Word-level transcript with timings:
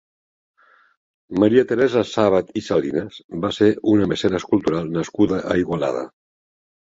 Maria 1.41 1.63
Teresa 1.71 2.01
Sàbat 2.11 2.49
i 2.61 2.63
Salinas 2.69 3.19
va 3.45 3.53
ser 3.57 3.69
una 3.93 4.09
mecenes 4.13 4.49
cultural 4.53 4.89
nascuda 4.95 5.43
a 5.53 5.59
Igualada. 5.65 6.03